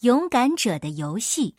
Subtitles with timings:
[0.00, 1.56] 勇敢者的游戏》，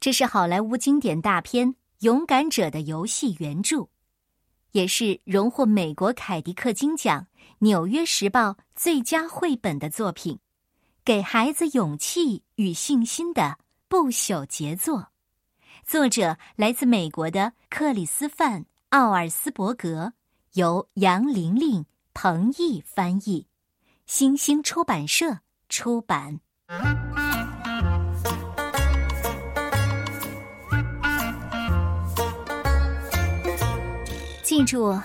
[0.00, 1.68] 这是好莱坞经典大片
[2.00, 3.86] 《勇敢者的游戏》原著，
[4.72, 7.28] 也是荣获美国凯迪克金奖、
[7.60, 10.40] 纽约时报最佳绘本的作品，
[11.04, 13.56] 给孩子勇气与信心的
[13.86, 15.12] 不朽杰作。
[15.84, 20.12] 作者来自美国的克里斯范·奥尔斯伯格，
[20.54, 23.46] 由杨玲玲、彭毅翻译，
[24.06, 26.40] 新星出版社出版。
[34.56, 34.98] 记住，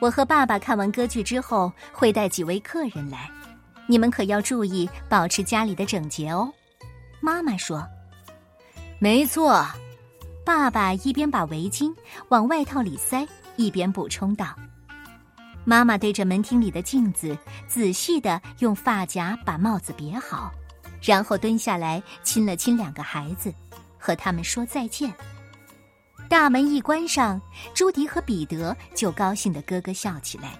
[0.00, 3.30] 我和爸爸看完歌剧之后会带几位客人来，
[3.86, 6.52] 你们可要注意保持家里的整洁哦。
[7.20, 7.86] 妈妈说
[8.98, 9.64] ：“没错。”
[10.44, 11.94] 爸爸一边把围巾
[12.30, 13.24] 往外套里塞，
[13.54, 14.56] 一边补充道
[15.64, 20.50] ：“妈妈对着门厅里的镜子仔细的用发夹把帽子别好，
[21.00, 23.54] 然后蹲下来亲了亲两个孩子，
[23.96, 25.14] 和他们说再见。
[26.28, 27.40] 大门一关上，
[27.74, 30.58] 朱迪和彼得就高兴的咯咯笑起来。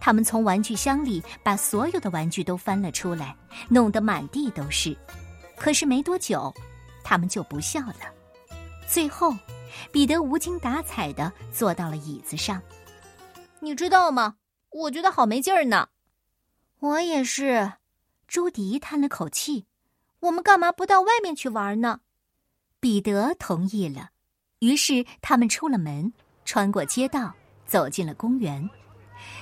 [0.00, 3.36] 他们从玩具箱里把所有的玩具都翻了出来，
[3.68, 4.96] 弄得满地都是。
[5.56, 6.52] 可是没多久，
[7.02, 8.00] 他们就不笑了。”
[8.88, 9.34] 最后，
[9.90, 12.60] 彼得无精打采的坐到了椅子上。
[13.60, 14.36] 你知道吗？
[14.70, 15.88] 我觉得好没劲儿呢。
[16.80, 17.72] 我也是。
[18.26, 19.66] 朱迪叹了口气
[20.20, 22.00] ：“我们干嘛不到外面去玩呢？”
[22.80, 24.10] 彼得同意了。
[24.60, 26.12] 于是他们出了门，
[26.44, 27.32] 穿过街道，
[27.66, 28.68] 走进了公园。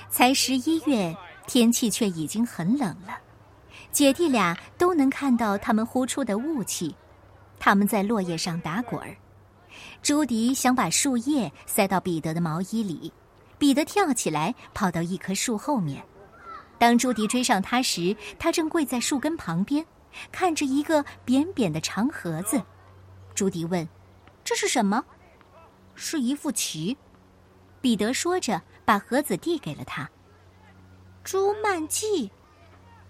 [0.09, 3.19] 才十一月，天气却已经很冷了。
[3.91, 6.95] 姐弟俩都能看到他们呼出的雾气。
[7.59, 9.15] 他们在落叶上打滚儿。
[10.03, 13.13] 朱迪想把树叶塞到彼得的毛衣里，
[13.59, 16.03] 彼得跳起来跑到一棵树后面。
[16.79, 19.85] 当朱迪追上他时，他正跪在树根旁边，
[20.33, 22.61] 看着一个扁扁的长盒子。
[23.35, 23.89] 朱迪问
[24.53, 25.03] ：“这是什么
[25.97, 26.99] ？”“是一副棋。”
[27.81, 30.11] 彼得说着，把盒子递给了他。
[31.25, 32.31] “朱曼记。”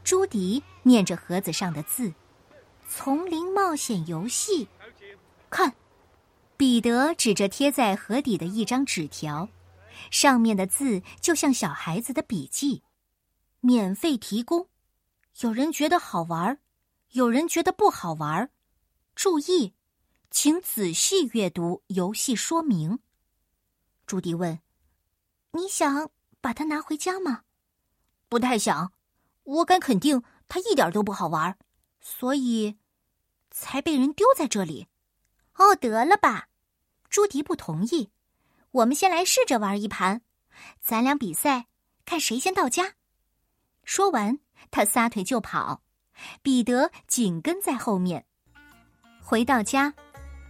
[0.04, 2.14] 朱迪念着盒子上的字
[2.88, 4.68] ，“丛林冒险游戏。”
[5.50, 5.74] 看。
[6.56, 9.48] 彼得指着贴在盒底的一张纸条，
[10.12, 12.84] 上面的字就像小孩子的笔记。
[13.58, 14.68] 免费提供，
[15.40, 16.60] 有人觉得好玩，
[17.10, 18.48] 有人觉得不好玩。
[19.16, 19.74] 注意，
[20.32, 22.98] 请仔细阅读游戏说明。
[24.06, 24.58] 朱迪问
[25.52, 26.10] ：“你想
[26.40, 27.42] 把它拿回家吗
[28.30, 28.94] ？”“不太想，
[29.44, 31.58] 我敢肯定它一点都不好玩，
[32.00, 32.78] 所以
[33.50, 34.88] 才被人丢在这里。
[35.56, 36.48] ”“哦，得了吧。”
[37.10, 38.10] 朱迪不同意，
[38.70, 40.22] 我们先来试着玩一盘，
[40.80, 41.66] 咱俩比赛，
[42.06, 42.94] 看谁先到家。
[43.84, 44.38] 说完，
[44.70, 45.82] 他撒腿就跑，
[46.40, 48.26] 彼得紧跟在后面。
[49.20, 49.94] 回到家，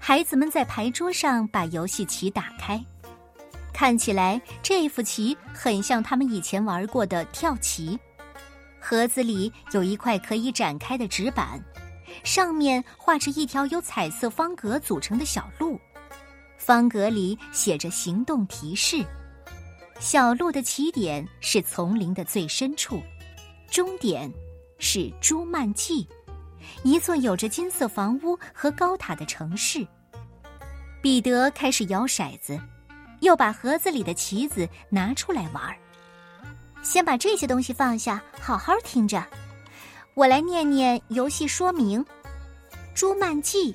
[0.05, 2.85] 孩子们在牌桌上把游戏棋打开，
[3.73, 7.97] 看起来这副棋很像他们以前玩过的跳棋。
[8.81, 11.65] 盒子里有一块可以展开的纸板，
[12.25, 15.79] 上面画着一条由彩色方格组成的小路。
[16.57, 19.05] 方格里写着行动提示：
[20.01, 23.01] 小路的起点是丛林的最深处，
[23.71, 24.29] 终点
[24.81, 26.05] 是朱曼季，
[26.83, 29.87] 一座有着金色房屋和高塔的城市。
[31.01, 32.61] 彼得开始摇骰子，
[33.21, 35.75] 又把盒子里的棋子拿出来玩。
[36.83, 39.25] 先把这些东西放下，好好听着，
[40.15, 42.05] 我来念念游戏说明：
[42.95, 43.75] 朱曼记。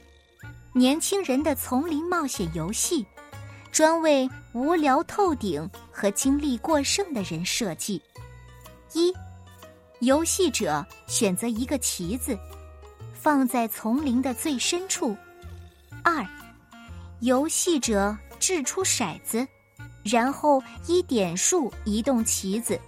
[0.73, 3.03] 年轻人的丛林冒险游戏，
[3.71, 7.99] 专为无聊透顶和精力过剩的人设计。
[8.93, 9.11] 一，
[10.01, 12.37] 游戏者选择一个棋子，
[13.27, 15.13] 放在丛林的最深处。
[16.01, 16.25] 二，
[17.19, 19.45] 游戏者掷出骰子，
[20.05, 22.79] 然后依点数移动棋子，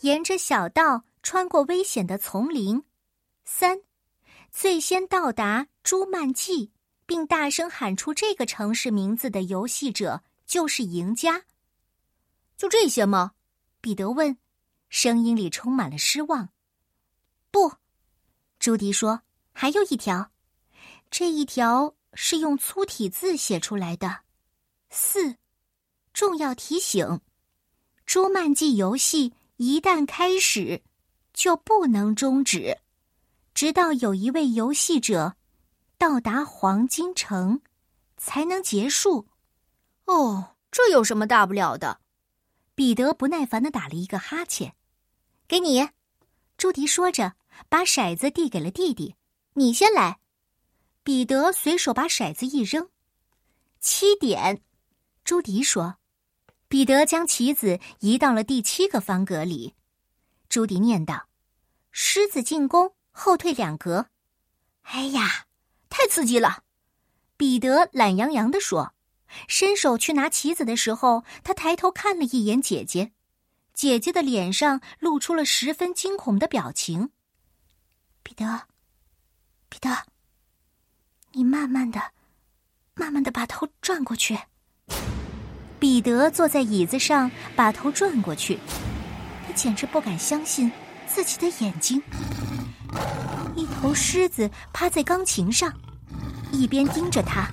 [0.00, 2.82] 沿着小道穿过危险的丛林。
[3.44, 3.78] 三，
[4.50, 6.72] 最先到达朱曼季。
[7.06, 11.42] 并大声喊出这个城市名字的游戏者就是赢家。
[12.56, 13.32] 就这些吗？
[13.80, 14.36] 彼得问，
[14.88, 16.48] 声音里充满了失望。
[17.52, 17.74] 不，
[18.58, 20.30] 朱迪说，还有一条，
[21.10, 24.20] 这一条是用粗体字写出来的。
[24.90, 25.36] 四，
[26.12, 27.20] 重要提醒：
[28.04, 30.82] 朱曼记游戏一旦开始，
[31.32, 32.78] 就不能终止，
[33.54, 35.36] 直到有一位游戏者。
[35.98, 37.60] 到达黄金城，
[38.16, 39.28] 才能结束。
[40.06, 42.00] 哦，这有什么大不了的？
[42.74, 44.74] 彼得不耐烦的打了一个哈欠。
[45.46, 45.88] 给你，
[46.56, 47.34] 朱迪说着，
[47.68, 49.14] 把骰子递给了弟弟。
[49.54, 50.18] 你先来。
[51.04, 52.88] 彼得随手把骰子一扔，
[53.80, 54.62] 七点。
[55.24, 55.96] 朱迪说
[56.68, 59.74] ：“彼得将棋子移到了第七个方格里。”
[60.48, 61.28] 朱迪念道
[61.90, 64.06] ：“狮子进攻，后退两格。”
[64.82, 65.46] 哎呀，
[65.88, 66.64] 太刺激了！
[67.36, 68.94] 彼得懒洋洋地说，
[69.48, 73.12] 伸手去拿棋子的时候，他抬头看了一眼姐姐，
[73.74, 77.10] 姐姐的脸上露出了十分惊恐的表情。
[78.22, 78.68] 彼得，
[79.72, 79.88] 彼得，
[81.32, 81.98] 你慢慢的、
[82.94, 84.38] 慢慢的把头转过去。
[85.80, 88.58] 彼得坐在椅子上，把头转过去，
[89.46, 90.70] 他简直不敢相信
[91.06, 92.02] 自己的眼睛。
[93.56, 95.72] 一头狮子趴在钢琴上，
[96.52, 97.50] 一边盯着他，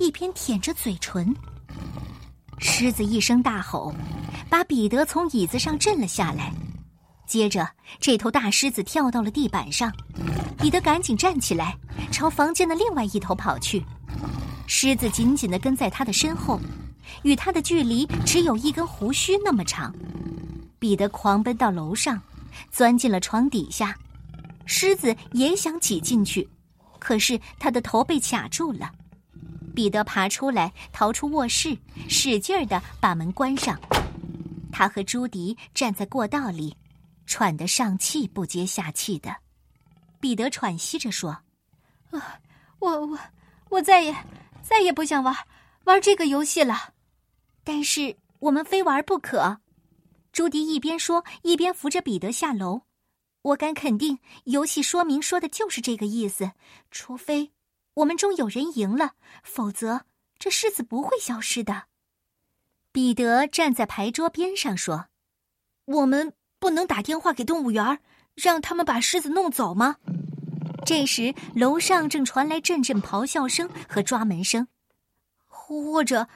[0.00, 1.36] 一边舔着嘴唇。
[2.58, 3.94] 狮子一声大吼，
[4.48, 6.50] 把彼得从椅子上震了下来。
[7.26, 7.68] 接着，
[8.00, 9.92] 这头大狮子跳到了地板上，
[10.58, 11.76] 彼得赶紧站起来，
[12.12, 13.84] 朝房间的另外一头跑去。
[14.66, 16.60] 狮子紧紧的跟在他的身后。
[17.22, 19.94] 与他的距离只有一根胡须那么长，
[20.78, 22.20] 彼得狂奔到楼上，
[22.70, 23.96] 钻进了床底下。
[24.66, 26.48] 狮子也想挤进去，
[26.98, 28.90] 可是他的头被卡住了。
[29.74, 31.76] 彼得爬出来，逃出卧室，
[32.08, 33.78] 使劲儿的把门关上。
[34.72, 36.74] 他和朱迪站在过道里，
[37.26, 39.36] 喘得上气不接下气的。
[40.20, 41.30] 彼得喘息着说
[42.10, 42.40] ：“啊，
[42.78, 43.18] 我我
[43.70, 44.14] 我再也
[44.62, 45.34] 再也不想玩
[45.84, 46.94] 玩这个游戏了。”
[47.64, 49.60] 但是我们非玩不可，
[50.32, 52.82] 朱迪一边说一边扶着彼得下楼。
[53.42, 56.52] 我敢肯定，游戏说明说的就是这个意思。
[56.90, 57.52] 除非
[57.94, 59.12] 我们中有人赢了，
[59.42, 60.06] 否则
[60.38, 61.84] 这狮子不会消失的。
[62.90, 65.08] 彼得站在牌桌边上说
[65.84, 66.32] ：“我们
[66.64, 67.98] 不能打电话给动物园，
[68.34, 69.96] 让他们把狮子弄走吗？”
[70.86, 74.66] 这时，楼上正传来阵阵咆哮声和抓门声，
[75.46, 76.26] 或者。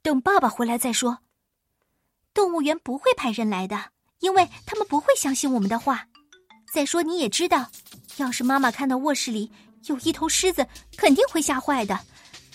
[0.00, 1.18] 等爸爸回来再说。
[2.32, 3.78] 动物园不会派人来的，
[4.20, 6.06] 因为他们不会相信我们的话。
[6.72, 7.68] 再说你也知道，
[8.16, 9.52] 要是妈妈看到卧室里
[9.84, 10.66] 有一头狮子，
[10.96, 12.00] 肯定会吓坏的。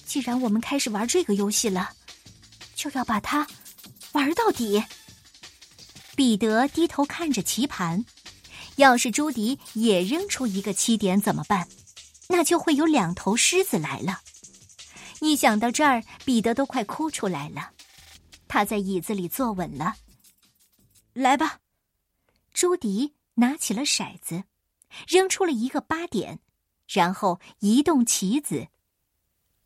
[0.04, 1.92] 既然我们开始玩这个游戏了，
[2.74, 3.46] 就要把它
[4.14, 4.84] 玩到底。
[6.20, 8.04] 彼得低头看着棋盘，
[8.76, 11.66] 要是朱迪也扔出一个七点怎么办？
[12.28, 14.20] 那就会有两头狮子来了。
[15.22, 17.72] 一想到这儿，彼得都快哭出来了。
[18.50, 19.96] 他在椅子里坐稳了。
[21.14, 21.60] 来吧，
[22.52, 24.44] 朱迪拿起了骰子，
[25.08, 26.42] 扔出了一个八点，
[26.90, 28.68] 然后移动棋子。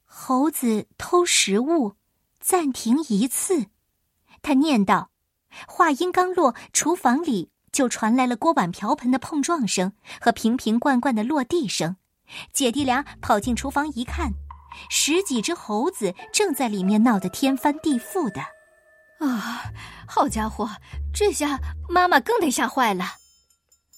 [0.03, 1.95] 猴子偷食物，
[2.39, 3.71] 暂停一次。
[4.43, 5.09] 他念道
[5.67, 11.97] ：“话音刚落，厨房里就传来了锅碗瓢盆的碰撞声和瓶瓶罐罐的落地声。”
[12.51, 14.33] 姐弟俩跑进厨房一看。
[14.89, 18.41] 十几只猴子正在里面闹得天翻地覆的，
[19.19, 19.65] 啊！
[20.07, 20.67] 好家伙，
[21.13, 23.05] 这下妈妈更得吓坏了。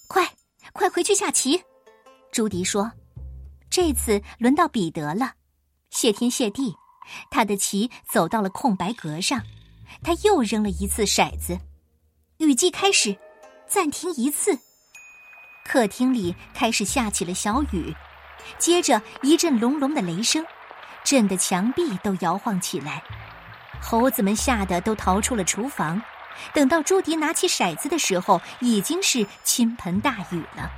[0.09, 0.29] 快，
[0.73, 1.63] 快回去下棋！
[2.29, 2.91] 朱迪说
[3.71, 5.35] ：“这次轮到彼得了。”
[5.91, 6.75] 谢天谢地，
[7.31, 9.41] 他的棋走到了空白格上。
[10.03, 11.59] 他又扔了一次骰子，
[12.37, 13.17] 雨季开始，
[13.67, 14.57] 暂停一次。
[15.65, 17.95] 客厅里开始下起了小雨，
[18.57, 20.45] 接着一阵隆隆的雷声。
[21.03, 23.03] 震得墙壁都摇晃起来，
[23.79, 26.01] 猴子们吓得都逃出了厨房。
[26.51, 30.71] 等到朱迪拿起骰子的时候，已经是倾盆大雨了。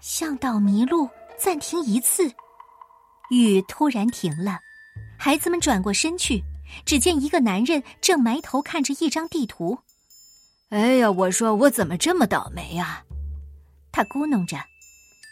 [0.00, 1.06] 向导迷路，
[1.38, 2.32] 暂停一次。
[3.30, 4.58] 雨突然停了，
[5.18, 6.42] 孩子们转过身去，
[6.84, 9.78] 只见一个男人正埋头看着一张地图。
[10.70, 13.04] 哎呀，我说我怎么这么倒霉呀？
[13.92, 14.56] 他咕哝着，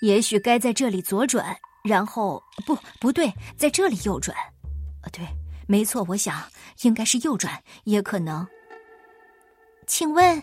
[0.03, 1.57] 也许该在这里左转。
[1.85, 5.27] 然后不不对，在这里右转，啊对，
[5.67, 6.45] 没错，我想
[6.83, 8.47] 应该是右转，也可能。
[9.87, 10.43] 请问，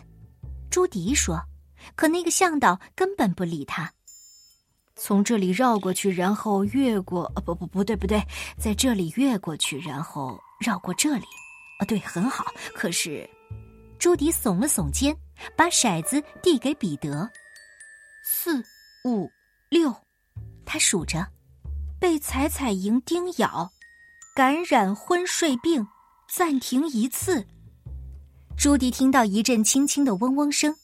[0.70, 1.40] 朱迪说，
[1.94, 3.92] 可那个向导根本不理他。
[4.98, 8.20] 从这里绕过去，然后越过，啊不不不对不对，
[8.58, 11.24] 在这里越过去，然后绕过这里，
[11.78, 12.46] 啊对，很好。
[12.74, 13.28] 可是，
[13.98, 15.14] 朱迪耸了耸肩，
[15.54, 17.30] 把骰子递给彼得，
[18.24, 18.64] 四
[19.04, 19.30] 五
[19.68, 19.94] 六。
[20.64, 21.24] 他数着，
[22.00, 23.70] 被彩彩蝇叮咬，
[24.34, 25.86] 感染昏睡病，
[26.28, 27.46] 暂停一次。
[28.56, 30.74] 朱迪听到一阵轻轻的嗡嗡声，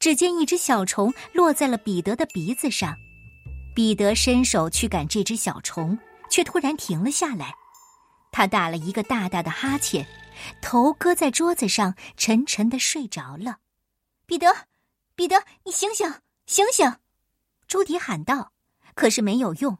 [0.00, 2.94] 只见一只小虫落在了彼得的鼻子上。
[3.80, 7.54] 彼得伸手去赶这只小虫，却突然停了下来。
[8.30, 10.06] 他打了一个大大的哈欠，
[10.60, 13.60] 头搁在桌子上，沉沉的睡着了。
[14.26, 14.54] 彼得，
[15.14, 16.98] 彼得，你醒醒，醒醒！
[17.66, 18.52] 朱迪喊道。
[18.94, 19.78] 可是没有用，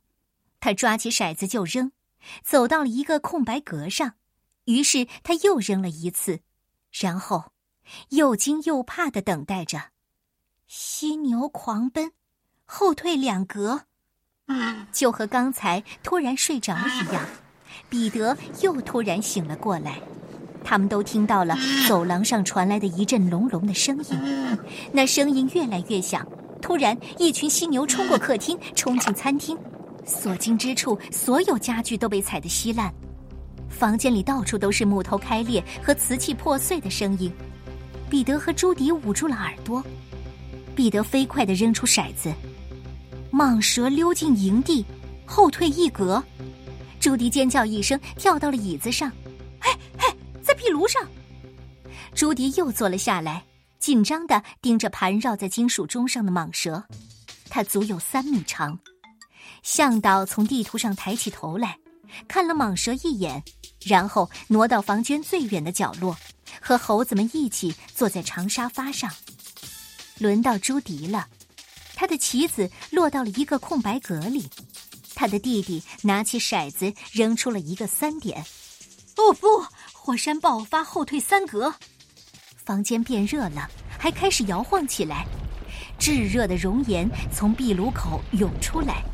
[0.61, 1.93] 他抓起骰子就扔，
[2.43, 4.15] 走到了一个空白格上，
[4.65, 6.41] 于是他又扔了一次，
[6.91, 7.53] 然后
[8.09, 9.91] 又惊又怕的等待着。
[10.67, 12.15] 犀牛狂奔，
[12.65, 13.89] 后退两格，
[14.93, 17.23] 就和刚才突然睡着一样。
[17.89, 20.01] 彼得又突然醒了过来，
[20.63, 21.57] 他们都听到了
[21.89, 24.59] 走廊上传来的一阵隆隆的声音，
[24.93, 26.27] 那声音越来越响。
[26.63, 29.59] 突然，一群犀牛冲过客厅，冲进餐厅。
[30.05, 32.93] 所经之处，所有家具都被踩得稀烂，
[33.69, 37.33] 房间里到处都是木头开裂和瓷器破碎的声音。
[38.09, 39.83] 彼得和朱迪捂住了耳朵。
[40.75, 42.33] 彼得飞快地扔出骰子，
[43.33, 44.85] 蟒蛇溜进营地，
[45.25, 46.23] 后退一格。
[46.99, 49.11] 朱迪尖叫一声，跳到了椅子上。
[49.61, 51.07] 嘿，嘿，在壁炉上。
[52.15, 53.45] 朱迪又坐了下来，
[53.79, 56.85] 紧张的盯着盘绕在金属钟上的蟒蛇，
[57.49, 58.79] 它足有三米长。
[59.63, 61.79] 向导从地图上抬起头来，
[62.27, 63.43] 看了蟒蛇一眼，
[63.85, 66.17] 然后挪到房间最远的角落，
[66.61, 69.11] 和猴子们一起坐在长沙发上。
[70.19, 71.27] 轮到朱迪了，
[72.01, 74.49] 他的棋子落到了一个空白格里，
[75.15, 78.43] 他的弟弟拿起骰子扔出了一个三点。
[79.19, 79.47] 哦不！
[79.93, 81.75] 火山爆发，后退三格。
[82.57, 85.27] 房间变热了，还开始摇晃起来，
[85.99, 89.05] 炙热的熔岩从壁炉口涌出来。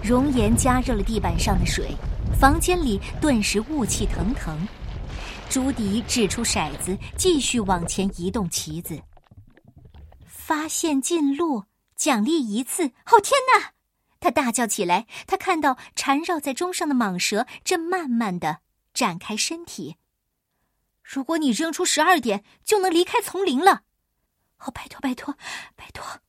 [0.00, 1.90] 熔岩加热了地板上的水，
[2.38, 4.56] 房间里顿时雾气腾腾。
[5.50, 8.96] 朱迪掷出骰子，继续往前移动棋子。
[10.24, 11.64] 发现近路，
[11.96, 12.84] 奖励一次！
[13.06, 13.72] 哦天哪！
[14.20, 15.06] 他大叫起来。
[15.26, 18.60] 他看到缠绕在钟上的蟒蛇正慢慢的
[18.94, 19.96] 展开身体。
[21.02, 23.82] 如果你扔出十二点，就能离开丛林了。
[24.58, 25.36] 哦，拜托，拜托，
[25.74, 26.20] 拜托！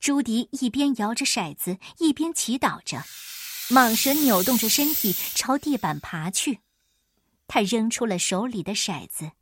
[0.00, 3.04] 朱迪一边摇着骰子，一边祈祷着。
[3.68, 6.60] 蟒蛇扭动着身体朝地板爬去，
[7.46, 9.32] 他扔出了手里的骰子，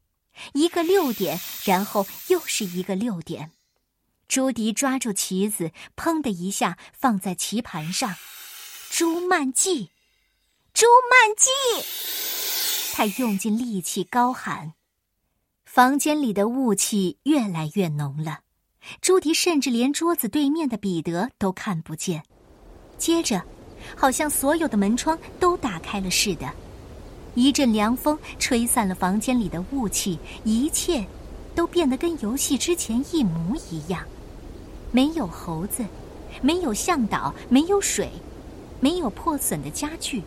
[0.52, 3.52] 一个六点，然后又是一个六点。
[4.30, 8.14] 朱迪抓住棋子，砰的一下放在棋盘上。
[8.88, 9.90] 朱曼记，
[10.72, 11.50] 朱曼记！
[12.94, 14.74] 他用尽力气高喊。
[15.64, 18.42] 房间里的雾气越来越浓了。
[19.00, 22.22] 朱迪甚至连桌子对面的彼得都看不见。
[22.96, 23.44] 接着，
[23.96, 26.48] 好像所有的门窗都打开了似的，
[27.34, 31.04] 一阵凉风吹散了房间里的雾气，一切
[31.52, 34.06] 都变得跟游戏之前一模一样。
[34.92, 35.84] 没有猴子，
[36.42, 38.10] 没有向导，没有水，
[38.80, 40.22] 没有破损的家具，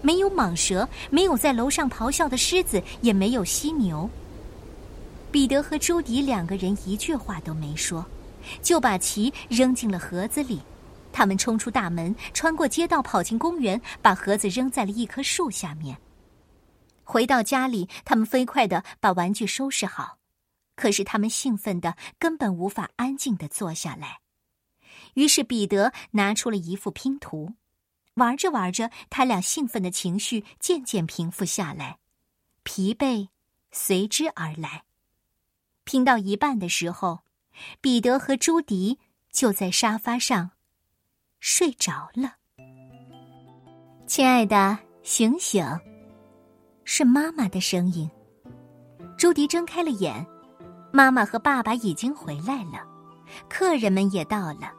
[0.00, 4.08] 没有蟒蛇，没有在楼上咆哮的狮子，也没有犀牛。
[5.30, 8.04] 彼得和朱迪两个人一句话都没说，
[8.62, 10.60] 就把棋扔进了盒子里。
[11.12, 15.96] 他们冲出大门，穿过街道，跑进公园，把盒子扔在了一棵树下面。
[17.02, 20.17] 回到家里，他们飞快的把玩具收拾好，
[20.78, 24.20] 可是他们兴奋的根本无法安静的坐下来。
[25.14, 27.54] 于是彼得拿出了一副拼图，
[28.14, 31.98] 玩着玩着，他俩兴奋的情绪渐渐平复下来，
[32.62, 33.26] 疲惫
[33.72, 34.84] 随之而来。
[35.82, 37.24] 拼到一半的时候，
[37.80, 39.00] 彼得和朱迪
[39.32, 40.52] 就在沙发上
[41.40, 42.36] 睡着了。
[44.06, 45.66] 亲爱的，醒醒！
[46.84, 48.08] 是妈妈的声音。
[49.18, 50.24] 朱迪睁开了眼，
[50.90, 52.84] 妈妈和爸爸已经回来了，
[53.48, 54.72] 客人们也到了。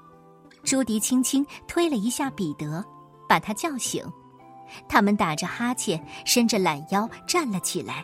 [0.64, 2.84] 朱迪轻轻推了一下彼得，
[3.28, 4.04] 把他叫醒。
[4.88, 8.04] 他们打着哈欠，伸着懒腰站了起来。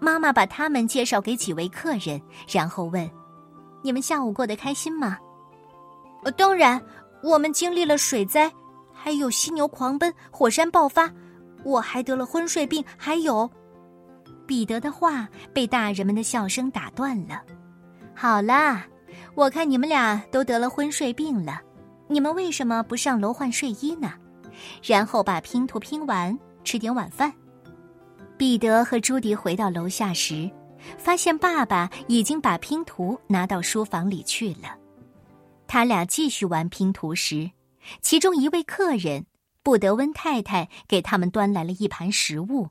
[0.00, 3.08] 妈妈把他们介绍给几位客人，然后问
[3.82, 5.16] ：“你们下午过得开心吗
[6.24, 6.80] ？”“呃，当然，
[7.22, 8.52] 我们经历了水灾，
[8.92, 11.10] 还有犀牛狂奔、火山爆发，
[11.64, 13.48] 我还得了昏睡病，还有……”
[14.52, 17.42] 彼得的话被大人们的笑声打断了。
[18.14, 18.86] 好啦，
[19.34, 21.58] 我看你们俩都得了昏睡病了，
[22.06, 24.12] 你们为什么不上楼换睡衣呢？
[24.82, 27.32] 然后把拼图拼完，吃点晚饭。
[28.36, 30.50] 彼得和朱迪回到楼下时，
[30.98, 34.76] 发现爸爸已经把拼图拿到书房里去了。
[35.66, 37.50] 他俩继续玩拼图时，
[38.02, 39.24] 其中一位客人
[39.62, 42.68] 布德温太太给他们端来了一盘食物。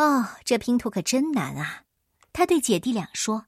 [0.00, 1.82] 哦，这拼图可真难啊！
[2.32, 3.44] 他对姐弟俩说：“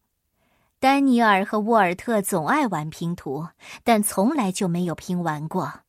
[0.79, 3.49] 丹尼尔和沃尔特总爱玩拼图，
[3.83, 5.81] 但从来就没有拼完过。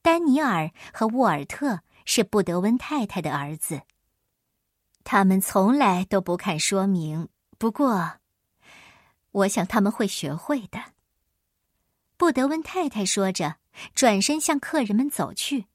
[0.00, 3.82] 丹尼尔和沃尔特是布德温太太的儿子。”
[5.02, 7.28] 他们从来都不看说明，
[7.58, 8.20] 不过，
[9.32, 10.78] 我想他们会学会的。
[12.16, 13.56] 布德温太太说着，
[13.96, 15.66] 转身向客人们走去。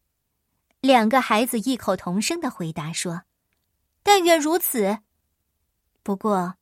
[0.80, 3.24] 两个孩子异口同声的回答说
[4.06, 5.00] ：“但愿如此。”
[6.04, 6.54] 不过，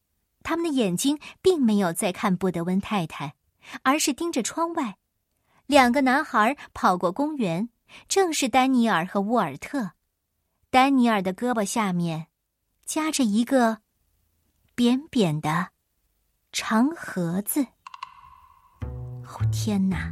[0.42, 3.36] 他们的眼睛并没有在看布德温太太，
[3.82, 4.98] 而是盯着窗外。
[5.66, 7.68] 两个男孩跑过公园，
[8.08, 9.92] 正是丹尼尔和沃尔特。
[10.70, 12.28] 丹尼尔的胳膊下面
[12.86, 13.80] 夹着一个
[14.76, 15.72] 扁扁的
[16.54, 17.68] 长盒子。
[18.82, 20.12] 哦，天哪！